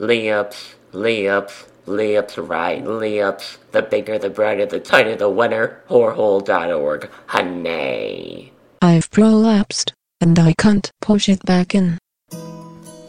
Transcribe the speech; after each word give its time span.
lips, 0.00 0.74
lips, 0.92 1.66
lips, 1.86 2.38
right, 2.38 2.82
lips. 2.84 3.58
The 3.72 3.82
bigger, 3.82 4.18
the 4.18 4.30
brighter, 4.30 4.66
the 4.66 4.80
tighter, 4.80 5.14
the 5.14 5.28
winner. 5.28 5.82
Whorehole.org. 5.88 7.10
Honey. 7.26 8.52
I've 8.82 9.10
prolapsed, 9.10 9.92
and 10.20 10.38
I 10.38 10.54
can't 10.54 10.90
push 11.02 11.28
it 11.28 11.44
back 11.44 11.74
in. 11.74 11.98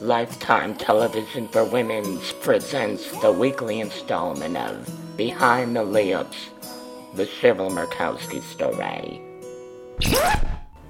Lifetime 0.01 0.75
Television 0.75 1.47
for 1.47 1.63
Women's 1.63 2.33
presents 2.33 3.09
the 3.21 3.31
weekly 3.31 3.79
installment 3.79 4.57
of 4.57 4.89
Behind 5.15 5.75
the 5.75 5.83
Lips, 5.83 6.49
the 7.15 7.25
Cheryl 7.25 7.71
Murkowski 7.71 8.41
story. 8.41 9.21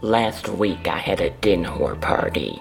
Last 0.02 0.48
week 0.48 0.88
I 0.88 0.98
had 0.98 1.22
a 1.22 1.30
dinner 1.30 1.96
party. 1.96 2.60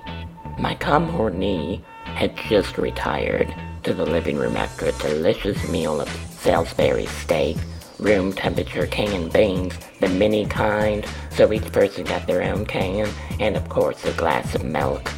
My 0.61 0.75
comhorney 0.75 1.83
had 2.05 2.37
just 2.37 2.77
retired 2.77 3.49
to 3.83 3.95
the 3.95 4.05
living 4.05 4.37
room 4.37 4.59
after 4.59 4.85
a 4.85 4.93
delicious 4.93 5.67
meal 5.71 6.03
of 6.03 6.09
Salisbury 6.39 7.07
steak, 7.07 7.57
room 7.99 8.35
temperature 8.35 8.87
canned 8.87 9.33
beans, 9.33 9.73
the 10.01 10.09
mini 10.11 10.45
kind, 10.45 11.07
so 11.31 11.51
each 11.51 11.73
person 11.73 12.05
got 12.05 12.27
their 12.27 12.43
own 12.43 12.67
can, 12.67 13.09
and 13.39 13.57
of 13.57 13.71
course 13.71 14.05
a 14.05 14.13
glass 14.13 14.55
of 14.55 14.63
milk. 14.63 15.11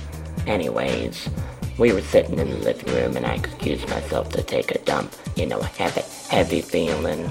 Anyways, 0.47 1.29
we 1.77 1.93
were 1.93 2.03
sitting 2.03 2.39
in 2.39 2.49
the 2.49 2.59
living 2.59 2.95
room 2.95 3.17
and 3.17 3.27
I 3.27 3.35
excused 3.35 3.89
myself 3.89 4.29
to 4.31 4.45
take 4.45 4.71
a 4.71 4.79
dump. 4.85 5.13
You 5.35 5.47
know, 5.47 5.61
I 5.61 5.67
have 5.83 5.97
a 5.97 6.33
heavy 6.33 6.61
feeling. 6.61 7.29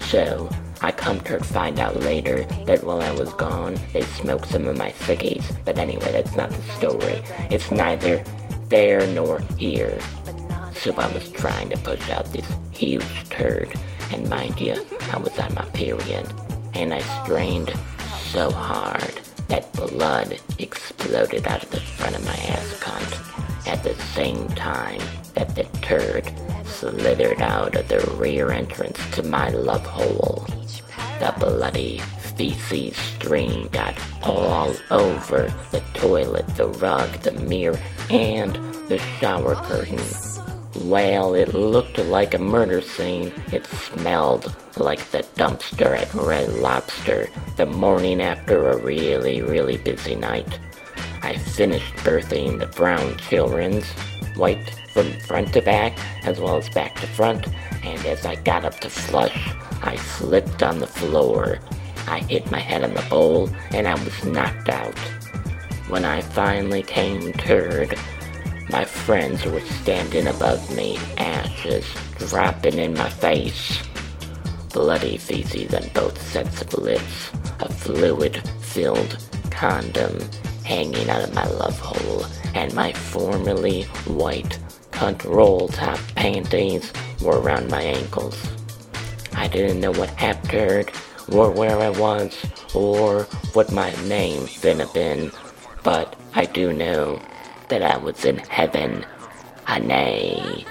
So, 0.00 0.50
I 0.82 0.92
come 0.92 1.20
to 1.20 1.42
find 1.42 1.78
out 1.78 2.00
later 2.00 2.44
that 2.66 2.84
while 2.84 3.00
I 3.00 3.10
was 3.12 3.32
gone, 3.34 3.78
they 3.92 4.02
smoked 4.02 4.48
some 4.48 4.66
of 4.66 4.76
my 4.76 4.90
ciggies. 4.92 5.44
But 5.64 5.78
anyway, 5.78 6.12
that's 6.12 6.36
not 6.36 6.50
the 6.50 6.62
story. 6.72 7.22
It's 7.50 7.70
neither 7.70 8.22
there 8.68 9.06
nor 9.08 9.40
here. 9.56 9.98
So 10.74 10.92
I 10.94 11.12
was 11.12 11.30
trying 11.32 11.70
to 11.70 11.78
push 11.78 12.10
out 12.10 12.32
this 12.32 12.46
huge 12.70 13.28
turd. 13.30 13.72
And 14.12 14.28
mind 14.28 14.60
you, 14.60 14.84
I 15.12 15.18
was 15.18 15.38
on 15.38 15.54
my 15.54 15.64
period. 15.70 16.26
And 16.74 16.92
I 16.92 17.00
strained 17.24 17.72
so 18.30 18.50
hard 18.50 19.20
that 19.48 19.72
blood 19.72 20.38
exploded 20.58 21.46
out 21.46 21.62
of 21.62 21.70
the 21.70 21.80
front 21.80 22.16
of 22.16 22.24
my 22.24 22.34
ass 22.34 22.80
cunt 22.80 23.66
at 23.66 23.82
the 23.82 23.94
same 24.12 24.46
time 24.50 25.00
that 25.34 25.54
the 25.54 25.64
turd 25.80 26.30
slithered 26.64 27.40
out 27.40 27.74
of 27.74 27.88
the 27.88 28.00
rear 28.16 28.50
entrance 28.50 28.98
to 29.12 29.22
my 29.22 29.48
love 29.50 29.84
hole. 29.86 30.46
The 31.26 31.32
bloody 31.40 31.98
feces 32.38 32.96
stream 32.96 33.66
got 33.72 33.98
all 34.22 34.72
over 34.92 35.52
the 35.72 35.82
toilet, 35.92 36.46
the 36.54 36.68
rug, 36.68 37.10
the 37.22 37.32
mirror, 37.32 37.80
and 38.10 38.54
the 38.86 38.98
shower 39.18 39.56
curtain. 39.56 39.98
Well, 40.88 41.34
it 41.34 41.52
looked 41.52 41.98
like 41.98 42.34
a 42.34 42.38
murder 42.38 42.80
scene. 42.80 43.32
It 43.50 43.66
smelled 43.66 44.54
like 44.76 45.00
the 45.10 45.26
dumpster 45.34 45.98
at 45.98 46.14
Red 46.14 46.48
Lobster 46.60 47.28
the 47.56 47.66
morning 47.66 48.20
after 48.20 48.70
a 48.70 48.76
really, 48.76 49.42
really 49.42 49.78
busy 49.78 50.14
night. 50.14 50.60
I 51.22 51.38
finished 51.38 51.92
birthing 51.96 52.60
the 52.60 52.68
brown 52.68 53.16
children's, 53.16 53.92
wiped 54.36 54.78
from 54.90 55.10
front 55.22 55.52
to 55.54 55.60
back 55.60 55.98
as 56.24 56.38
well 56.38 56.56
as 56.56 56.68
back 56.68 56.94
to 57.00 57.06
front, 57.08 57.48
as 58.06 58.24
I 58.24 58.36
got 58.36 58.64
up 58.64 58.78
to 58.80 58.90
flush, 58.90 59.50
I 59.82 59.96
slipped 59.96 60.62
on 60.62 60.78
the 60.78 60.86
floor. 60.86 61.58
I 62.08 62.20
hit 62.20 62.50
my 62.50 62.60
head 62.60 62.84
on 62.84 62.94
the 62.94 63.02
bowl, 63.10 63.50
and 63.70 63.88
I 63.88 63.94
was 63.94 64.24
knocked 64.24 64.68
out. 64.68 64.98
When 65.88 66.04
I 66.04 66.20
finally 66.20 66.82
came 66.82 67.32
turd, 67.32 67.98
my 68.70 68.84
friends 68.84 69.44
were 69.44 69.60
standing 69.60 70.26
above 70.26 70.74
me, 70.74 70.98
ashes 71.18 71.84
dropping 72.18 72.78
in 72.78 72.94
my 72.94 73.08
face. 73.08 73.82
Bloody 74.72 75.16
feces 75.16 75.74
on 75.74 75.88
both 75.94 76.20
sets 76.20 76.62
of 76.62 76.74
lips, 76.74 77.30
a 77.60 77.72
fluid-filled 77.72 79.18
condom 79.50 80.18
hanging 80.64 81.08
out 81.08 81.22
of 81.22 81.34
my 81.34 81.46
love 81.46 81.78
hole, 81.78 82.26
and 82.54 82.74
my 82.74 82.92
formerly 82.92 83.82
white 84.06 84.58
cunt 84.96 85.22
roll 85.24 85.68
top 85.68 86.00
panties 86.14 86.90
were 87.20 87.38
around 87.40 87.70
my 87.70 87.82
ankles. 87.82 88.36
I 89.34 89.46
didn't 89.46 89.80
know 89.80 89.92
what 89.92 90.08
happened, 90.10 90.90
or 91.28 91.50
where 91.50 91.78
I 91.78 91.90
was, 91.90 92.32
or 92.74 93.24
what 93.52 93.70
my 93.72 93.90
name 94.08 94.42
finna 94.46 94.88
been, 94.94 95.30
but 95.82 96.16
I 96.34 96.46
do 96.46 96.72
know 96.72 97.20
that 97.68 97.82
I 97.82 97.98
was 97.98 98.24
in 98.24 98.38
heaven. 98.38 99.04
Honey. 99.64 100.64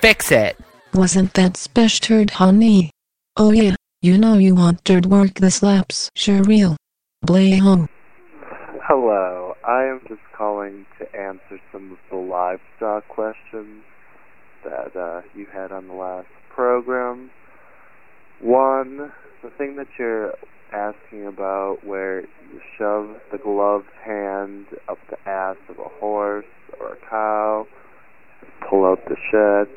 Fix 0.00 0.32
it. 0.32 0.58
Wasn't 0.94 1.32
that 1.34 1.56
special, 1.56 2.24
honey? 2.32 2.90
Oh 3.36 3.52
yeah, 3.52 3.76
you 4.02 4.18
know 4.18 4.38
you 4.38 4.56
wanted 4.56 5.06
work 5.06 5.34
the 5.34 5.50
slaps, 5.50 6.10
sure 6.16 6.42
real. 6.42 6.76
Play 7.24 7.56
home. 7.56 7.88
Hello, 8.88 9.54
I 9.66 9.82
am 9.86 10.00
just 10.06 10.20
calling 10.38 10.86
to 11.00 11.06
answer 11.12 11.58
some 11.72 11.90
of 11.90 11.98
the 12.08 12.18
livestock 12.18 13.08
questions 13.08 13.82
that 14.62 14.94
uh, 14.94 15.22
you 15.34 15.44
had 15.52 15.72
on 15.72 15.88
the 15.88 15.92
last 15.92 16.28
program. 16.54 17.32
One, 18.40 19.10
the 19.42 19.50
thing 19.58 19.74
that 19.74 19.88
you're 19.98 20.34
asking 20.72 21.26
about 21.26 21.78
where 21.84 22.20
you 22.20 22.60
shove 22.78 23.16
the 23.32 23.38
gloved 23.38 23.86
hand 24.04 24.66
up 24.88 24.98
the 25.10 25.18
ass 25.28 25.56
of 25.68 25.80
a 25.80 25.88
horse 25.98 26.44
or 26.78 26.92
a 26.92 27.10
cow, 27.10 27.66
pull 28.70 28.84
out 28.84 29.00
the 29.08 29.16
shit. 29.32 29.76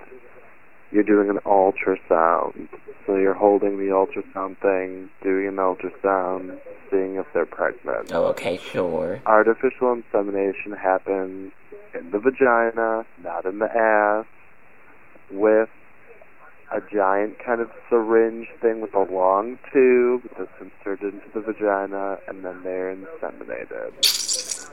You're 0.91 1.01
doing 1.01 1.31
an 1.31 1.39
ultrasound. 1.47 2.69
So 3.07 3.15
you're 3.15 3.33
holding 3.33 3.77
the 3.77 3.91
ultrasound 3.91 4.61
thing, 4.61 5.09
doing 5.23 5.47
an 5.47 5.55
ultrasound, 5.55 6.59
seeing 6.89 7.15
if 7.15 7.25
they're 7.33 7.45
pregnant. 7.45 8.11
Oh, 8.11 8.25
okay, 8.27 8.57
sure. 8.57 9.21
Artificial 9.25 9.93
insemination 9.93 10.73
happens 10.73 11.51
in 11.93 12.11
the 12.11 12.19
vagina, 12.19 13.05
not 13.23 13.45
in 13.45 13.59
the 13.59 13.69
ass, 13.75 14.25
with 15.31 15.69
a 16.71 16.81
giant 16.93 17.37
kind 17.43 17.61
of 17.61 17.71
syringe 17.89 18.47
thing 18.61 18.79
with 18.81 18.93
a 18.93 19.11
long 19.11 19.57
tube 19.73 20.21
that's 20.37 20.51
inserted 20.61 21.15
into 21.15 21.29
the 21.33 21.41
vagina, 21.41 22.19
and 22.27 22.45
then 22.45 22.61
they're 22.63 22.95
inseminated. 22.95 24.69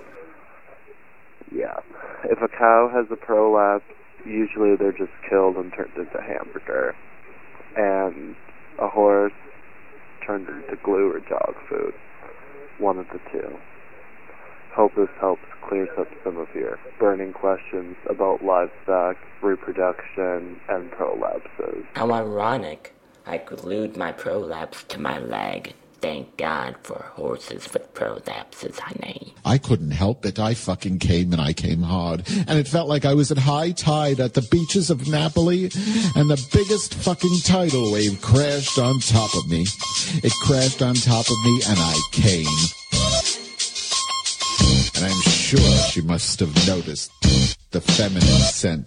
Yeah. 1.51 1.79
If 2.25 2.43
a 2.43 2.49
cow 2.49 2.91
has 2.93 3.07
a 3.11 3.17
prolapse, 3.17 3.85
usually 4.25 4.77
they're 4.77 4.93
just 4.93 5.13
killed 5.29 5.57
and 5.57 5.73
turned 5.73 5.97
into 5.97 6.21
hamburger. 6.21 6.95
And 7.77 8.37
a 8.79 8.89
horse 8.89 9.33
turned 10.27 10.49
into 10.49 10.77
glue 10.83 11.13
or 11.13 11.21
dog 11.21 11.55
food. 11.69 11.95
One 12.79 12.99
of 12.99 13.07
the 13.09 13.21
two. 13.33 13.57
Hope 14.75 14.95
this 14.95 15.09
helps 15.21 15.43
clears 15.67 15.89
up 15.99 16.09
some 16.23 16.37
of 16.37 16.49
your 16.55 16.79
burning 16.99 17.33
questions 17.33 17.97
about 18.11 18.45
livestock, 18.45 19.17
reproduction, 19.43 20.61
and 20.69 20.91
prolapses. 20.91 21.85
How 21.95 22.13
ironic. 22.13 22.93
I 23.27 23.39
glued 23.39 23.97
my 23.97 24.13
prolapse 24.13 24.85
to 24.85 25.01
my 25.01 25.19
leg. 25.19 25.73
Thank 26.07 26.37
God 26.37 26.77
for 26.85 27.05
horses 27.17 27.69
with 27.73 27.93
prolapses, 27.93 28.79
honey. 28.79 29.35
I 29.45 29.59
couldn't 29.59 29.91
help 29.91 30.25
it. 30.25 30.39
I 30.39 30.55
fucking 30.55 31.01
came 31.01 31.33
and 31.33 31.43
I 31.43 31.53
came 31.53 31.83
hard. 31.83 32.23
And 32.47 32.61
it 32.61 32.69
felt 32.69 32.89
like 32.89 33.05
I 33.05 33.15
was 33.15 33.33
at 33.33 33.39
high 33.39 33.73
tide 33.73 34.21
at 34.21 34.35
the 34.35 34.43
beaches 34.43 34.89
of 34.89 35.09
Napoli 35.09 35.65
and 36.15 36.31
the 36.31 36.49
biggest 36.53 36.95
fucking 36.95 37.39
tidal 37.43 37.91
wave 37.91 38.23
crashed 38.23 38.79
on 38.79 39.01
top 39.01 39.35
of 39.35 39.51
me. 39.51 39.67
It 40.23 40.33
crashed 40.45 40.81
on 40.81 40.95
top 40.95 41.27
of 41.29 41.45
me 41.45 41.61
and 41.67 41.77
I 41.77 42.01
came. 42.13 42.47
And 44.95 45.13
I'm 45.13 45.23
sure 45.23 45.77
she 45.91 46.03
must 46.03 46.39
have 46.39 46.55
noticed 46.69 47.11
the 47.73 47.81
feminine 47.81 48.23
scent. 48.23 48.87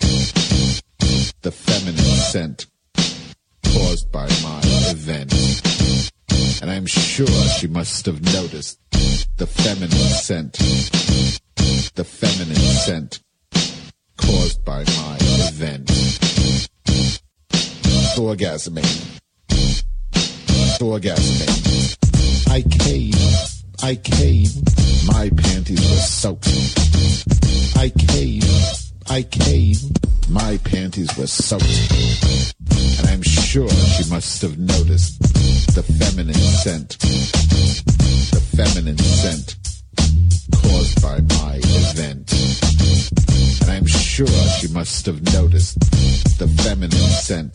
The 1.42 1.52
feminine 1.52 1.98
scent 1.98 2.68
caused 3.66 4.10
by 4.10 4.28
my 4.42 4.62
event. 4.64 5.34
And 6.62 6.70
I'm 6.70 6.86
sure 6.86 7.28
she 7.28 7.68
must 7.68 8.06
have 8.06 8.22
noticed 8.34 8.80
the 9.38 9.48
feminine 9.48 9.92
scent. 9.92 10.54
The 11.96 12.04
feminine 12.04 12.56
scent 12.56 13.22
caused 14.18 14.66
by 14.66 14.84
my 14.84 15.18
event. 15.48 15.88
Orgasming. 18.18 19.20
Orgasming. 20.80 21.56
I 22.52 22.62
came. 22.62 23.14
I 23.82 23.96
came. 23.96 24.50
My 25.08 25.30
panties 25.30 25.80
were 25.90 25.98
soaked. 25.98 26.48
I 27.78 27.90
came. 27.90 28.44
I 29.10 29.24
came. 29.24 29.76
My 30.30 30.58
panties 30.66 31.18
were 31.18 31.28
soaked. 31.28 31.64
And 33.00 33.08
I'm 33.08 33.22
sure 33.22 33.70
she 33.70 34.10
must 34.10 34.42
have 34.42 34.60
noticed 34.60 35.22
the 35.74 35.84
feminine 35.84 36.34
scent. 36.34 36.98
The 37.00 38.42
feminine 38.56 38.98
scent 38.98 39.56
caused 40.64 41.02
by 41.02 41.20
my 41.38 41.60
event. 41.64 42.32
And 43.62 43.72
I'm 43.72 43.86
sure 43.86 44.28
she 44.28 44.68
must 44.70 45.06
have 45.06 45.22
noticed 45.34 45.80
the 46.40 46.48
feminine 46.64 46.92
scent. 46.92 47.54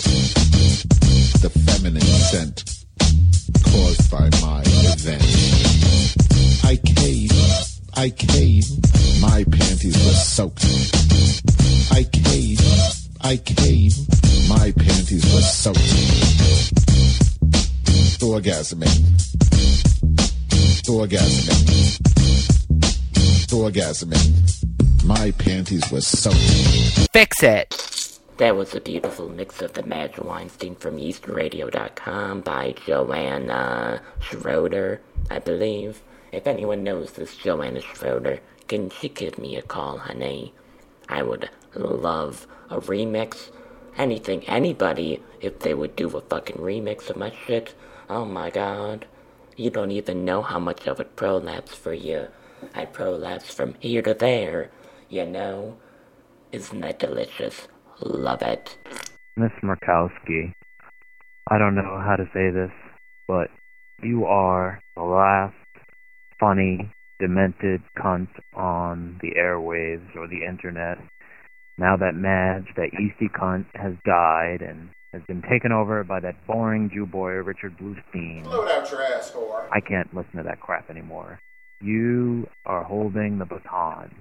The 1.42 1.50
feminine 1.66 2.02
scent 2.02 2.64
caused 3.64 4.10
by 4.10 4.28
my 4.40 4.62
event. 4.94 5.24
I 6.64 6.76
came, 6.76 7.30
I 7.94 8.10
came, 8.10 8.62
my 9.20 9.44
panties 9.44 9.96
were 10.04 10.12
soaked. 10.12 10.64
I 11.90 12.04
came, 12.04 12.58
I 13.20 13.36
came, 13.36 13.92
my 14.48 14.72
panties 14.76 15.24
were 15.32 15.42
soaked. 15.42 17.23
Orgasming. 18.24 18.88
Orgasming. 20.88 22.00
Orgasming. 23.52 25.04
My 25.04 25.30
panties 25.32 25.92
were 25.92 26.00
soaked. 26.00 27.10
Fix 27.12 27.42
it. 27.42 28.18
That 28.38 28.56
was 28.56 28.74
a 28.74 28.80
beautiful 28.80 29.28
mix 29.28 29.60
of 29.60 29.74
the 29.74 29.82
Madge 29.82 30.18
Weinstein 30.18 30.74
from 30.74 30.96
EastRadio.com 30.96 32.40
by 32.40 32.74
Joanna 32.86 34.00
Schroeder, 34.20 35.02
I 35.30 35.38
believe. 35.38 36.00
If 36.32 36.46
anyone 36.46 36.82
knows 36.82 37.12
this 37.12 37.36
Joanna 37.36 37.82
Schroeder, 37.82 38.40
can 38.68 38.88
she 38.88 39.10
give 39.10 39.38
me 39.38 39.56
a 39.56 39.62
call, 39.62 39.98
honey? 39.98 40.54
I 41.10 41.22
would 41.22 41.50
love 41.74 42.46
a 42.70 42.80
remix. 42.80 43.50
Anything, 43.96 44.44
anybody, 44.48 45.22
if 45.40 45.60
they 45.60 45.74
would 45.74 45.94
do 45.96 46.08
a 46.16 46.20
fucking 46.20 46.56
remix 46.56 47.10
of 47.10 47.16
my 47.16 47.32
shit. 47.46 47.74
Oh 48.10 48.24
my 48.24 48.50
god. 48.50 49.06
You 49.56 49.70
don't 49.70 49.92
even 49.92 50.24
know 50.24 50.42
how 50.42 50.58
much 50.58 50.88
I 50.88 50.92
would 50.92 51.14
prolapse 51.16 51.74
for 51.74 51.94
you. 51.94 52.28
I 52.74 52.86
prolapse 52.86 53.54
from 53.54 53.74
here 53.78 54.02
to 54.02 54.14
there, 54.14 54.70
you 55.08 55.26
know? 55.26 55.76
Isn't 56.50 56.80
that 56.80 56.98
delicious? 56.98 57.68
Love 58.00 58.42
it. 58.42 58.76
Miss 59.36 59.52
Murkowski, 59.62 60.52
I 61.50 61.58
don't 61.58 61.74
know 61.74 62.00
how 62.04 62.16
to 62.16 62.24
say 62.32 62.50
this, 62.50 62.70
but 63.28 63.48
you 64.02 64.24
are 64.24 64.80
the 64.96 65.02
last 65.02 65.54
funny, 66.40 66.90
demented 67.20 67.82
cunt 67.98 68.28
on 68.54 69.18
the 69.22 69.32
airwaves 69.38 70.16
or 70.16 70.26
the 70.26 70.44
internet. 70.48 70.98
Now 71.76 71.96
that 71.96 72.14
Madge, 72.14 72.66
that 72.76 72.90
yeasty 72.98 73.28
cunt, 73.28 73.66
has 73.74 73.94
died 74.04 74.62
and 74.62 74.90
has 75.12 75.22
been 75.26 75.42
taken 75.42 75.72
over 75.72 76.04
by 76.04 76.20
that 76.20 76.46
boring 76.46 76.90
Jew 76.92 77.06
boy, 77.06 77.30
Richard 77.32 77.76
Bluestein. 77.78 78.44
Load 78.44 78.68
out 78.68 78.90
your 78.90 79.02
ass, 79.02 79.32
whore. 79.32 79.68
I 79.72 79.80
can't 79.80 80.12
listen 80.14 80.36
to 80.36 80.42
that 80.44 80.60
crap 80.60 80.90
anymore. 80.90 81.38
You 81.80 82.48
are 82.64 82.84
holding 82.84 83.38
the 83.38 83.44
baton. 83.44 84.14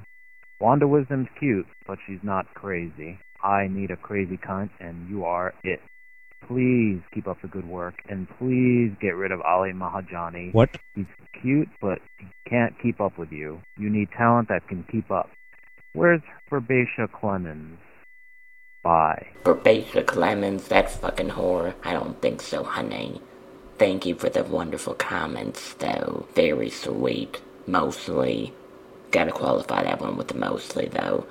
Wanda 0.59 0.87
Wisdom's 0.87 1.27
cute, 1.39 1.67
but 1.85 1.97
she's 2.07 2.23
not 2.23 2.53
crazy. 2.53 3.19
I 3.43 3.67
need 3.67 3.91
a 3.91 3.97
crazy 3.97 4.37
cunt, 4.37 4.69
and 4.79 5.09
you 5.09 5.25
are 5.25 5.53
it. 5.63 5.81
Please 6.47 7.01
keep 7.13 7.27
up 7.27 7.41
the 7.41 7.47
good 7.47 7.67
work, 7.67 7.95
and 8.09 8.27
please 8.37 8.91
get 9.01 9.15
rid 9.15 9.31
of 9.31 9.41
Ali 9.41 9.71
Mahajani. 9.71 10.53
What? 10.53 10.69
He's 10.95 11.05
cute, 11.41 11.69
but 11.81 11.99
he 12.17 12.27
can't 12.49 12.73
keep 12.81 12.99
up 12.99 13.17
with 13.17 13.31
you. 13.31 13.61
You 13.77 13.89
need 13.89 14.09
talent 14.17 14.49
that 14.49 14.67
can 14.67 14.85
keep 14.91 15.11
up. 15.11 15.29
Where's 15.93 16.21
Herbatia 16.51 17.11
Clemens? 17.11 17.79
Bye. 18.83 19.27
Herbatia 19.43 20.05
Clemens, 20.07 20.67
that 20.69 20.89
fucking 20.89 21.29
whore? 21.29 21.75
I 21.83 21.93
don't 21.93 22.19
think 22.19 22.41
so, 22.41 22.63
honey. 22.63 23.21
Thank 23.77 24.05
you 24.05 24.15
for 24.15 24.29
the 24.29 24.43
wonderful 24.43 24.95
comments, 24.95 25.73
though. 25.75 26.27
Very 26.33 26.71
sweet. 26.71 27.41
Mostly. 27.67 28.53
Gotta 29.11 29.31
qualify 29.31 29.83
that 29.83 30.01
one 30.01 30.17
with 30.17 30.29
the 30.29 30.33
mostly, 30.37 30.87
though. 30.87 31.27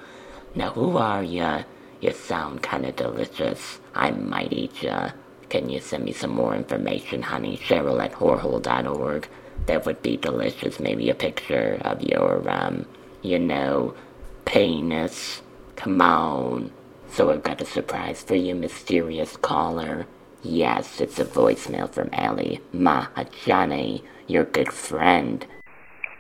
Now, 0.55 0.71
who 0.71 0.97
are 0.97 1.25
ya? 1.25 1.65
You 2.01 2.13
sound 2.13 2.63
kinda 2.63 2.93
delicious. 2.93 3.81
I 3.97 4.13
might 4.13 4.53
eat 4.53 4.81
ya. 4.83 5.11
Can 5.49 5.69
you 5.71 5.81
send 5.81 6.05
me 6.05 6.13
some 6.13 6.31
more 6.31 6.55
information, 6.55 7.23
honey? 7.23 7.57
Cheryl 7.57 8.03
at 8.03 8.13
whorehole.org. 8.13 9.29
That 9.67 9.87
would 9.87 10.03
be 10.03 10.17
delicious. 10.17 10.79
Maybe 10.79 11.11
a 11.11 11.15
picture 11.15 11.79
of 11.85 12.01
your, 12.03 12.49
um, 12.49 12.87
you 13.23 13.39
know, 13.39 13.95
penis. 14.45 15.43
Come 15.77 16.01
on. 16.01 16.73
So 17.09 17.31
I've 17.31 17.43
got 17.43 17.61
a 17.61 17.67
surprise 17.67 18.23
for 18.23 18.35
you, 18.35 18.55
mysterious 18.55 19.37
caller. 19.37 20.07
Yes, 20.43 21.01
it's 21.01 21.19
a 21.19 21.25
voicemail 21.25 21.91
from 21.91 22.09
Ali 22.13 22.61
Mahajani, 22.75 24.03
your 24.27 24.45
good 24.45 24.73
friend. 24.73 25.47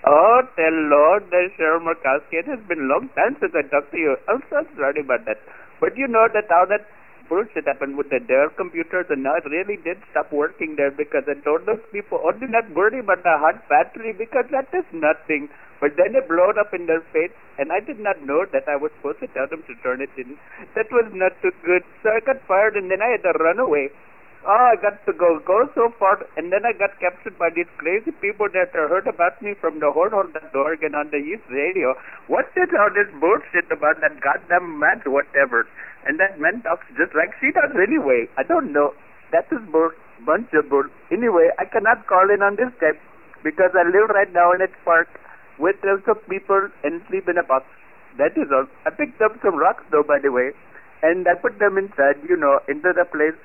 Oh, 0.05 0.43
hello, 0.57 1.19
there's 1.31 1.53
Cheryl 1.53 1.81
Murkowski. 1.81 2.39
It 2.41 2.47
has 2.47 2.59
been 2.69 2.89
long 2.89 3.09
time 3.17 3.37
since 3.41 3.53
I 3.55 3.63
talked 3.63 3.93
to 3.93 3.99
you. 3.99 4.17
I'm 4.29 4.43
so 4.51 4.67
sorry 4.77 5.01
about 5.01 5.25
that. 5.27 5.39
But 5.81 5.97
you 5.97 6.09
know 6.09 6.29
that 6.33 6.51
all 6.51 6.67
that 6.69 6.87
bullshit 7.29 7.67
happened 7.67 7.97
with 7.97 8.11
the 8.11 8.21
Dell 8.21 8.49
computers, 8.57 9.07
and 9.11 9.23
now 9.23 9.37
it 9.37 9.45
really 9.47 9.77
did 9.77 9.99
stop 10.11 10.33
working 10.33 10.77
there 10.77 10.91
because 10.91 11.25
I 11.29 11.35
told 11.43 11.67
those 11.67 11.83
people, 11.91 12.21
oh, 12.23 12.33
do 12.33 12.47
not 12.47 12.71
worry 12.75 13.01
about 13.01 13.23
the 13.23 13.37
hot 13.39 13.69
battery 13.69 14.13
because 14.13 14.47
that 14.51 14.69
is 14.73 14.85
nothing. 14.93 15.49
But 15.81 15.97
then 15.97 16.15
it 16.15 16.29
blew 16.29 16.55
up 16.55 16.73
in 16.73 16.87
their 16.87 17.03
face, 17.13 17.35
and 17.59 17.73
I 17.73 17.81
did 17.81 17.99
not 17.99 18.23
know 18.23 18.47
that 18.53 18.69
I 18.69 18.77
was 18.77 18.93
supposed 18.97 19.19
to 19.21 19.27
tell 19.35 19.49
them 19.51 19.65
to 19.67 19.75
turn 19.83 20.01
it 20.01 20.15
in. 20.17 20.39
That 20.75 20.87
was 20.93 21.11
not 21.13 21.35
too 21.43 21.51
good. 21.67 21.83
So 22.03 22.11
I 22.11 22.21
got 22.21 22.39
fired, 22.47 22.77
and 22.77 22.91
then 22.91 23.03
I 23.03 23.19
had 23.19 23.27
to 23.27 23.35
run 23.43 23.59
away. 23.59 23.91
Oh, 24.45 24.71
I 24.71 24.75
got 24.75 25.07
to 25.07 25.13
go 25.13 25.39
go 25.39 25.71
so 25.75 25.95
far, 25.99 26.19
and 26.37 26.51
then 26.51 26.67
I 26.67 26.73
got 26.73 26.99
captured 26.99 27.39
by 27.39 27.51
these 27.55 27.71
crazy 27.79 28.11
people 28.11 28.49
that 28.51 28.75
heard 28.75 29.07
about 29.07 29.41
me 29.41 29.55
from 29.55 29.79
the 29.79 29.87
whorehole.org 29.87 30.83
and 30.83 30.97
on 30.97 31.11
the 31.11 31.19
East 31.19 31.47
Radio. 31.49 31.95
What 32.27 32.51
is 32.57 32.71
all 32.75 32.91
this 32.91 33.07
bullshit 33.23 33.71
about 33.71 34.01
that 34.03 34.19
goddamn 34.21 34.81
match, 34.81 35.07
whatever? 35.07 35.67
And 36.07 36.19
that 36.19 36.41
man 36.41 36.63
talks 36.63 36.87
just 36.99 37.15
like 37.15 37.31
she 37.41 37.53
does 37.53 37.71
anyway. 37.77 38.27
I 38.37 38.43
don't 38.43 38.73
know. 38.73 38.95
That 39.31 39.47
is 39.53 39.63
bull, 39.71 39.91
bunch 40.27 40.53
of 40.53 40.69
bull. 40.69 40.85
Anyway, 41.11 41.49
I 41.59 41.65
cannot 41.65 42.07
call 42.07 42.29
in 42.29 42.43
on 42.43 42.57
this 42.57 42.73
guy 42.81 42.93
because 43.43 43.71
I 43.75 43.87
live 43.87 44.11
right 44.11 44.33
now 44.33 44.53
in 44.53 44.63
a 44.63 44.69
park 44.85 45.09
with 45.59 45.77
lots 45.85 46.07
of 46.09 46.19
people 46.29 46.69
and 46.83 47.03
sleep 47.09 47.29
in 47.29 47.39
a 47.39 47.43
box. 47.43 47.67
That 48.19 48.37
is 48.37 48.51
all. 48.53 48.67
I 48.85 48.91
picked 48.91 49.23
up 49.23 49.33
some 49.43 49.57
rocks 49.57 49.85
though, 49.91 50.03
by 50.03 50.19
the 50.19 50.31
way, 50.31 50.53
and 51.03 51.27
I 51.27 51.35
put 51.35 51.59
them 51.59 51.79
inside, 51.79 52.21
you 52.29 52.37
know, 52.37 52.61
into 52.69 52.93
the 52.93 53.07
place 53.07 53.39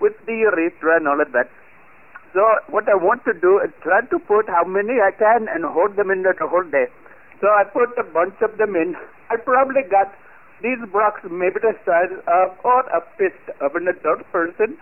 with 0.00 0.14
the 0.26 0.34
urethra 0.34 0.96
and 0.96 1.08
all 1.08 1.20
of 1.20 1.32
that. 1.32 1.50
So 2.32 2.42
what 2.68 2.88
I 2.88 2.94
want 2.94 3.24
to 3.26 3.32
do 3.32 3.60
is 3.62 3.70
try 3.82 4.02
to 4.02 4.18
put 4.18 4.48
how 4.48 4.64
many 4.64 4.98
I 4.98 5.10
can 5.12 5.46
and 5.48 5.64
hold 5.64 5.96
them 5.96 6.10
in 6.10 6.22
the 6.22 6.34
whole 6.40 6.64
day. 6.64 6.86
So 7.40 7.46
I 7.46 7.64
put 7.64 7.96
a 7.98 8.02
bunch 8.02 8.34
of 8.42 8.58
them 8.58 8.74
in. 8.74 8.96
I 9.30 9.36
probably 9.36 9.82
got 9.82 10.12
these 10.64 10.80
blocks 10.88 11.20
maybe 11.28 11.60
the 11.60 11.76
size 11.84 12.10
of 12.24 12.56
or 12.64 12.80
a 12.88 13.04
fist 13.20 13.44
of 13.60 13.76
an 13.76 13.86
adult 13.86 14.24
person. 14.32 14.80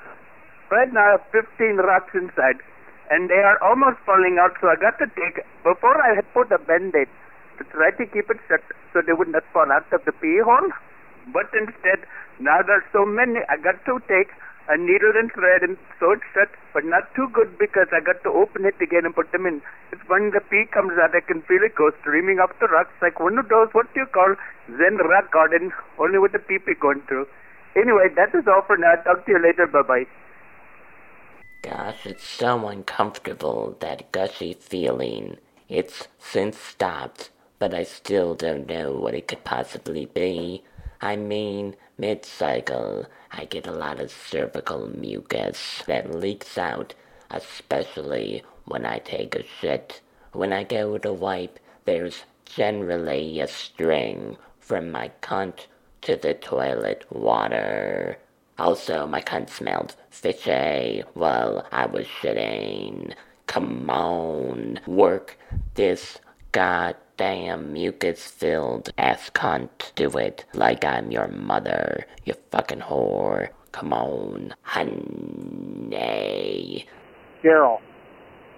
Right 0.70 0.86
now 0.94 1.02
I 1.02 1.10
have 1.18 1.26
15 1.34 1.82
rocks 1.82 2.14
inside. 2.14 2.62
And 3.10 3.28
they 3.28 3.42
are 3.42 3.58
almost 3.60 3.98
falling 4.06 4.38
out, 4.40 4.56
so 4.62 4.70
I 4.72 4.76
got 4.80 4.96
to 5.02 5.10
take, 5.18 5.44
before 5.66 5.98
I 6.00 6.14
had 6.14 6.24
put 6.32 6.48
a 6.54 6.56
band-aid 6.56 7.10
to 7.58 7.64
try 7.68 7.90
to 7.90 8.06
keep 8.06 8.30
it 8.30 8.40
shut 8.48 8.62
so 8.94 9.02
they 9.04 9.12
would 9.12 9.28
not 9.28 9.44
fall 9.52 9.68
out 9.68 9.84
of 9.92 10.00
the 10.06 10.12
pee 10.12 10.40
hole. 10.40 10.70
But 11.28 11.52
instead, 11.52 12.08
now 12.40 12.62
there's 12.64 12.86
so 12.92 13.04
many, 13.04 13.44
I 13.50 13.58
got 13.60 13.84
to 13.84 14.00
take 14.08 14.32
a 14.68 14.76
needle 14.76 15.12
and 15.16 15.32
thread 15.32 15.62
and 15.62 15.76
sew 15.98 16.12
it 16.12 16.20
shut, 16.32 16.48
but 16.72 16.84
not 16.84 17.14
too 17.14 17.28
good 17.32 17.58
because 17.58 17.88
I 17.92 18.00
got 18.00 18.22
to 18.22 18.30
open 18.30 18.64
it 18.64 18.74
again 18.80 19.04
and 19.04 19.14
put 19.14 19.32
them 19.32 19.46
in. 19.46 19.60
It's 19.90 20.02
when 20.06 20.30
the 20.30 20.40
pee 20.40 20.64
comes 20.72 20.92
out, 21.02 21.14
I 21.14 21.20
can 21.20 21.42
feel 21.42 21.62
it 21.62 21.74
go 21.74 21.90
streaming 22.00 22.38
up 22.38 22.58
the 22.60 22.68
rocks 22.68 22.94
like 23.02 23.18
one 23.18 23.38
of 23.38 23.48
those, 23.48 23.68
what 23.72 23.92
do 23.92 24.00
you 24.00 24.06
call, 24.06 24.34
Zen 24.66 24.98
rock 24.98 25.32
garden, 25.32 25.72
only 25.98 26.18
with 26.18 26.32
the 26.32 26.38
pee 26.38 26.58
pee 26.58 26.74
going 26.78 27.02
through. 27.08 27.26
Anyway, 27.74 28.08
that 28.16 28.34
is 28.34 28.46
all 28.46 28.62
for 28.66 28.76
now. 28.76 28.94
Talk 28.96 29.24
to 29.26 29.32
you 29.32 29.42
later. 29.42 29.66
Bye-bye. 29.66 30.04
Gosh, 31.62 32.06
it's 32.06 32.24
so 32.24 32.66
uncomfortable, 32.68 33.76
that 33.80 34.12
gushy 34.12 34.54
feeling. 34.54 35.38
It's 35.68 36.08
since 36.18 36.58
stopped, 36.58 37.30
but 37.58 37.72
I 37.72 37.84
still 37.84 38.34
don't 38.34 38.68
know 38.68 38.92
what 38.92 39.14
it 39.14 39.28
could 39.28 39.44
possibly 39.44 40.06
be. 40.06 40.64
I 41.04 41.16
mean, 41.16 41.74
mid 41.98 42.24
cycle, 42.24 43.06
I 43.32 43.46
get 43.46 43.66
a 43.66 43.72
lot 43.72 43.98
of 43.98 44.12
cervical 44.12 44.86
mucus 44.86 45.82
that 45.88 46.14
leaks 46.14 46.56
out, 46.56 46.94
especially 47.28 48.44
when 48.66 48.86
I 48.86 48.98
take 48.98 49.34
a 49.34 49.42
shit. 49.60 50.00
When 50.30 50.52
I 50.52 50.62
go 50.62 50.98
to 50.98 51.12
wipe, 51.12 51.58
there's 51.86 52.22
generally 52.44 53.40
a 53.40 53.48
string 53.48 54.36
from 54.60 54.92
my 54.92 55.10
cunt 55.20 55.66
to 56.02 56.14
the 56.14 56.34
toilet 56.34 57.04
water. 57.10 58.18
Also, 58.56 59.04
my 59.04 59.20
cunt 59.20 59.50
smelled 59.50 59.96
fishy 60.10 61.02
while 61.14 61.66
I 61.72 61.86
was 61.86 62.06
shitting. 62.06 63.14
Come 63.48 63.90
on, 63.90 64.78
work 64.86 65.36
this 65.74 66.18
goddamn 67.22 67.72
mucus-filled 67.72 68.92
ass 68.98 69.30
cunt. 69.30 69.94
Do 69.94 70.10
it 70.18 70.44
like 70.54 70.84
I'm 70.84 71.12
your 71.12 71.28
mother, 71.28 72.04
you 72.24 72.34
fucking 72.50 72.80
whore. 72.80 73.50
Come 73.70 73.92
on, 73.92 74.52
honey. 74.62 75.94
Cheryl, 77.42 77.78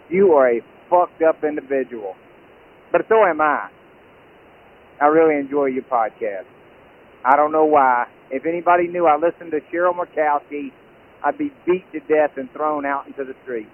you 0.09 0.33
are 0.33 0.49
a 0.50 0.62
fucked 0.88 1.21
up 1.23 1.44
individual. 1.44 2.16
But 2.90 3.02
so 3.09 3.25
am 3.25 3.42
I. 3.42 3.68
I 5.00 5.06
really 5.06 5.37
enjoy 5.38 5.66
your 5.66 5.85
podcast. 5.85 6.47
I 7.25 7.37
don't 7.37 7.52
know 7.52 7.66
why. 7.66 8.06
If 8.30 8.47
anybody 8.47 8.88
knew 8.88 9.06
I 9.06 9.16
listened 9.16 9.50
to 9.52 9.61
Cheryl 9.73 9.94
Murkowski, 9.94 10.73
I'd 11.23 11.37
be 11.38 11.52
beat 11.66 11.85
to 11.92 12.00
death 12.00 12.37
and 12.37 12.50
thrown 12.52 12.87
out 12.87 13.06
into 13.06 13.25
the 13.25 13.35
street. 13.42 13.68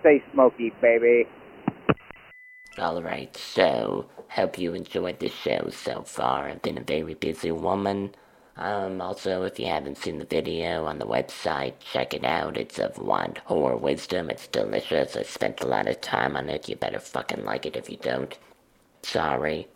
Stay 0.00 0.22
smoky, 0.32 0.72
baby. 0.80 1.26
Alright, 2.78 3.38
so, 3.38 4.04
hope 4.28 4.58
you 4.58 4.74
enjoyed 4.74 5.18
the 5.18 5.30
show 5.30 5.70
so 5.70 6.02
far. 6.02 6.46
I've 6.46 6.60
been 6.60 6.76
a 6.76 6.82
very 6.82 7.14
busy 7.14 7.50
woman. 7.50 8.14
Um, 8.54 9.00
also, 9.00 9.44
if 9.44 9.58
you 9.58 9.64
haven't 9.64 9.96
seen 9.96 10.18
the 10.18 10.26
video 10.26 10.84
on 10.84 10.98
the 10.98 11.06
website, 11.06 11.72
check 11.80 12.12
it 12.12 12.22
out. 12.22 12.58
It's 12.58 12.78
of 12.78 12.98
Wand 12.98 13.40
Horror 13.46 13.78
Wisdom. 13.78 14.28
It's 14.28 14.46
delicious. 14.46 15.16
I 15.16 15.22
spent 15.22 15.62
a 15.62 15.66
lot 15.66 15.88
of 15.88 16.02
time 16.02 16.36
on 16.36 16.50
it. 16.50 16.68
You 16.68 16.76
better 16.76 16.98
fucking 16.98 17.46
like 17.46 17.64
it 17.64 17.76
if 17.76 17.88
you 17.88 17.96
don't. 17.96 18.36
Sorry. 19.02 19.68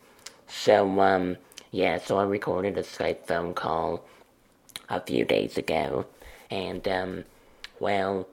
So, 0.46 1.00
um, 1.00 1.38
yeah, 1.70 1.96
so 1.96 2.18
I 2.18 2.24
recorded 2.24 2.76
a 2.76 2.82
Skype 2.82 3.26
phone 3.26 3.54
call 3.54 4.04
a 4.90 5.00
few 5.00 5.24
days 5.24 5.56
ago. 5.56 6.04
And, 6.50 6.86
um, 6.86 7.24
well, 7.78 8.28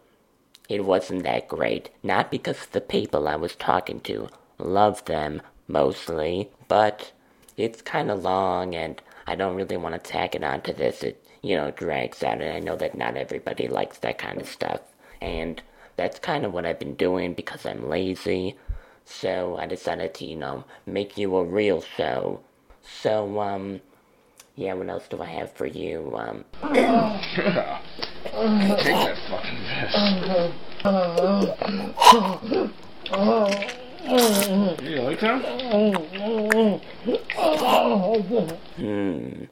it 0.68 0.84
wasn't 0.84 1.24
that 1.24 1.48
great. 1.48 1.90
Not 2.04 2.30
because 2.30 2.64
of 2.64 2.72
the 2.74 2.82
people 2.82 3.30
I 3.30 3.38
was 3.38 3.56
talking 3.56 4.02
to 4.02 4.28
loved 4.58 5.08
them, 5.08 5.42
mostly, 5.68 6.50
but 6.68 7.12
it's 7.56 7.82
kind 7.82 8.12
of 8.12 8.24
long 8.24 8.76
and 8.76 9.02
I 9.28 9.36
don't 9.36 9.56
really 9.56 9.78
want 9.78 9.94
to 9.94 10.00
tack 10.00 10.36
it 10.36 10.44
onto 10.44 10.74
this. 10.74 11.04
It, 11.04 11.24
you 11.42 11.56
know, 11.58 11.72
drags 11.72 12.24
out, 12.24 12.42
and 12.42 12.54
I 12.54 12.60
know 12.60 12.78
that 12.78 12.98
not 12.98 13.18
everybody 13.18 13.68
likes 13.68 13.98
that 14.00 14.18
kind 14.18 14.40
of 14.40 14.48
stuff. 14.48 14.80
And 15.22 15.62
that's 15.98 16.18
kind 16.20 16.46
of 16.46 16.54
what 16.54 16.66
I've 16.66 16.80
been 16.80 16.96
doing 16.96 17.34
because 17.34 17.66
I'm 17.66 17.90
lazy. 17.90 18.56
So 19.06 19.58
I 19.58 19.66
decided 19.66 20.14
to, 20.16 20.26
you 20.26 20.38
know, 20.38 20.64
make 20.86 21.18
you 21.18 21.36
a 21.36 21.44
real 21.44 21.82
show. 21.82 22.40
So, 23.02 23.40
um, 23.42 23.82
yeah, 24.56 24.74
what 24.74 24.90
else 24.90 25.08
do 25.10 25.22
I 25.22 25.26
have 25.26 25.52
for 25.54 25.66
you? 25.66 26.14
Um, 26.16 26.46
Take 26.64 26.74
that 28.86 29.18
fucking 29.30 29.60
vest. 33.14 33.82
You 34.08 35.02
like 35.02 35.20
that? 35.20 35.44
Hmm. 38.78 39.44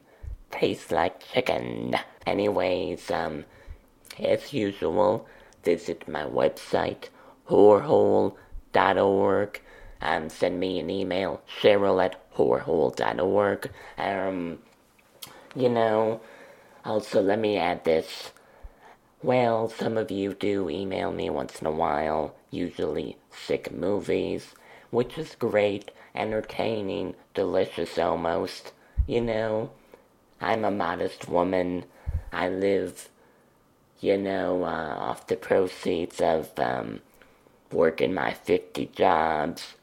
Tastes 0.50 0.90
like 0.90 1.20
chicken. 1.32 1.94
Anyways, 2.26 3.10
um, 3.10 3.44
as 4.18 4.54
usual, 4.54 5.26
visit 5.62 6.08
my 6.08 6.22
website, 6.22 7.10
whorehole.org. 7.50 9.60
Um, 10.00 10.30
send 10.30 10.58
me 10.60 10.78
an 10.80 10.88
email, 10.88 11.42
cheryl 11.60 12.02
at 12.02 12.16
whorehole.org. 12.34 13.70
Um, 13.98 14.58
you 15.54 15.68
know, 15.68 16.22
also 16.84 17.20
let 17.20 17.38
me 17.38 17.58
add 17.58 17.84
this. 17.84 18.32
Well, 19.22 19.70
some 19.70 19.96
of 19.96 20.10
you 20.10 20.34
do 20.34 20.68
email 20.68 21.10
me 21.10 21.30
once 21.30 21.60
in 21.60 21.66
a 21.66 21.70
while, 21.70 22.34
usually 22.50 23.16
sick 23.30 23.72
movies, 23.72 24.54
which 24.90 25.16
is 25.16 25.34
great, 25.34 25.90
entertaining, 26.14 27.14
delicious 27.32 27.98
almost. 27.98 28.72
You 29.06 29.22
know, 29.22 29.70
I'm 30.38 30.66
a 30.66 30.70
modest 30.70 31.30
woman. 31.30 31.86
I 32.30 32.50
live, 32.50 33.08
you 34.00 34.18
know, 34.18 34.64
uh, 34.64 34.96
off 34.98 35.26
the 35.26 35.36
proceeds 35.36 36.20
of 36.20 36.50
um, 36.58 37.00
working 37.72 38.12
my 38.12 38.34
50 38.34 38.90
jobs. 38.94 39.76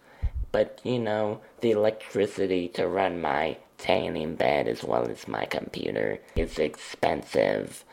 But, 0.51 0.79
you 0.83 0.99
know, 0.99 1.41
the 1.61 1.71
electricity 1.71 2.67
to 2.69 2.87
run 2.87 3.19
my 3.19 3.57
tanning 3.79 4.35
bed 4.35 4.67
as 4.67 4.83
well 4.83 5.09
as 5.09 5.27
my 5.27 5.45
computer 5.45 6.19
is 6.35 6.59
expensive. 6.59 7.83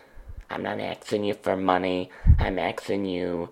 I'm 0.51 0.65
not 0.65 0.81
asking 0.81 1.25
you 1.25 1.35
for 1.35 1.57
money. 1.57 2.11
I'm 2.39 2.59
asking 2.59 3.05
you 3.05 3.51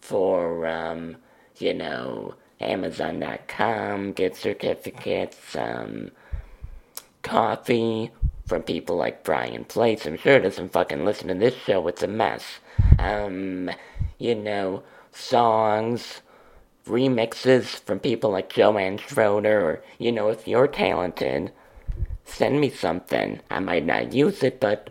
for, 0.00 0.66
um, 0.66 1.16
you 1.58 1.72
know, 1.72 2.34
Amazon.com, 2.60 4.12
gift 4.12 4.36
certificates, 4.36 5.54
um, 5.56 6.10
coffee 7.22 8.10
from 8.46 8.62
people 8.62 8.96
like 8.96 9.22
Brian 9.22 9.64
Place. 9.64 10.04
I'm 10.04 10.16
sure 10.16 10.40
doesn't 10.40 10.72
fucking 10.72 11.04
listen 11.04 11.28
to 11.28 11.34
this 11.34 11.54
show. 11.54 11.86
It's 11.86 12.02
a 12.02 12.08
mess. 12.08 12.44
Um, 12.98 13.70
you 14.18 14.34
know, 14.34 14.82
songs, 15.12 16.22
remixes 16.86 17.80
from 17.84 18.00
people 18.00 18.30
like 18.30 18.52
Joanne 18.52 18.98
Schroeder, 18.98 19.60
or, 19.60 19.84
you 19.98 20.10
know, 20.10 20.28
if 20.28 20.48
you're 20.48 20.66
talented, 20.66 21.52
send 22.24 22.60
me 22.60 22.68
something. 22.68 23.40
I 23.48 23.60
might 23.60 23.86
not 23.86 24.12
use 24.12 24.42
it, 24.42 24.58
but 24.58 24.90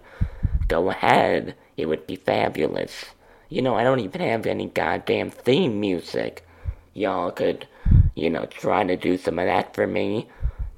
go 0.72 0.90
ahead. 0.90 1.54
It 1.76 1.88
would 1.88 2.08
be 2.08 2.16
fabulous. 2.16 3.04
You 3.50 3.62
know, 3.62 3.76
I 3.76 3.84
don't 3.84 4.00
even 4.00 4.22
have 4.22 4.46
any 4.46 4.68
goddamn 4.68 5.30
theme 5.30 5.82
music. 5.82 6.48
Y'all 6.94 7.30
could, 7.30 7.68
you 8.16 8.30
know, 8.30 8.46
try 8.46 8.86
to 8.86 8.96
do 8.96 9.18
some 9.18 9.38
of 9.38 9.48
that 9.48 9.76
for 9.76 9.86
me. 9.86 10.30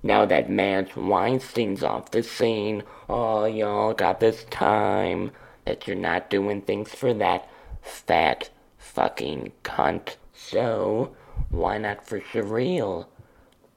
Now 0.02 0.26
that 0.26 0.50
Madge 0.50 0.96
Weinstein's 0.96 1.84
off 1.84 2.10
the 2.10 2.24
scene, 2.24 2.82
oh, 3.08 3.46
y'all 3.46 3.94
got 3.94 4.20
this 4.20 4.46
time 4.46 5.30
that 5.66 5.86
you're 5.88 5.96
not 5.96 6.32
doing 6.32 6.62
things 6.62 6.90
for 6.90 7.14
that 7.14 7.48
fat 7.84 8.50
fucking 8.80 9.52
cunt. 9.64 10.16
So, 10.34 11.16
why 11.52 11.78
not 11.78 12.08
for 12.08 12.20
Cheryl? 12.20 13.06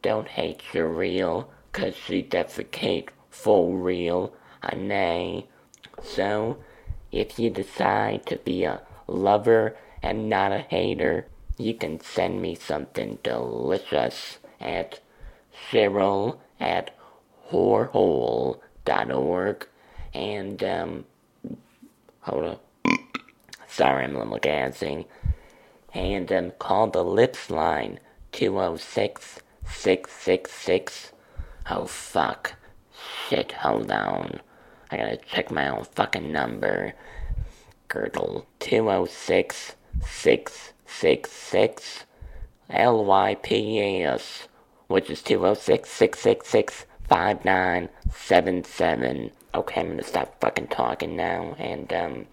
Don't 0.01 0.29
hate 0.29 0.63
Cheryl, 0.73 1.49
'cause 1.73 1.95
she 1.95 2.23
defecate 2.23 3.11
full 3.29 3.75
real, 3.75 4.33
a 4.63 4.75
nay. 4.75 5.47
So, 6.03 6.59
if 7.13 7.39
you 7.39 7.51
decide 7.51 8.27
to 8.27 8.37
be 8.37 8.65
a 8.65 8.83
lover 9.07 9.77
and 10.03 10.29
not 10.29 10.53
a 10.53 10.59
hater, 10.59 11.27
you 11.59 11.75
can 11.75 12.01
send 12.01 12.43
me 12.43 12.55
something 12.55 13.19
delicious 13.23 14.39
at 14.61 15.01
Cheryl 15.71 16.39
at 16.61 16.91
whorehole.org. 17.51 18.59
And, 20.15 20.63
um, 20.65 21.05
hold 22.21 22.45
up. 22.45 22.65
Sorry, 23.67 24.05
I'm 24.05 24.17
a 24.17 24.21
little 24.21 24.39
gassing. 24.39 25.05
And, 25.93 26.31
um, 26.33 26.53
call 26.59 26.89
the 26.89 27.05
Lips 27.05 27.51
line 27.51 28.01
206 28.33 29.41
666. 29.67 31.13
Oh, 31.71 31.87
fuck. 31.87 32.55
Shit, 33.29 33.53
hold 33.53 33.91
on. 33.91 34.41
I 34.91 34.97
gotta 34.97 35.17
check 35.17 35.51
my 35.51 35.69
own 35.69 35.85
fucking 35.85 36.33
number. 36.33 36.95
Girdle 37.89 38.47
206 38.61 39.75
666 40.05 42.05
LYPS, 42.71 44.49
which 44.89 45.09
is 45.11 45.23
206 45.23 45.89
666 45.89 46.87
5977. 47.09 49.31
Okay, 49.55 49.81
I'm 49.81 49.89
gonna 49.89 50.03
stop 50.03 50.41
fucking 50.41 50.67
talking 50.69 51.17
now, 51.17 51.55
and, 51.59 51.93
um, 51.93 52.27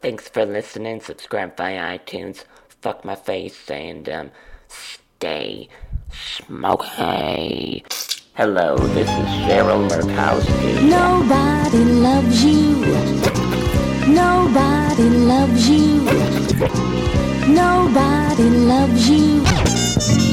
thanks 0.00 0.28
for 0.28 0.44
listening. 0.46 1.00
Subscribe 1.00 1.56
via 1.56 1.98
iTunes. 1.98 2.44
Fuck 2.80 3.04
my 3.04 3.16
face, 3.16 3.68
and, 3.70 4.08
um, 4.08 4.30
stay 4.68 5.68
smoky. 6.12 7.84
Hello, 8.34 8.76
this 8.76 9.08
is 9.08 9.28
Cheryl 9.44 9.88
Murkowski. 9.88 10.88
Nobody 10.88 11.84
loves 11.84 12.44
you. 12.44 12.76
Nobody 14.06 15.10
loves 15.10 15.68
you. 15.68 16.04
Nobody 17.52 18.50
loves 18.50 19.10
you. 19.10 20.29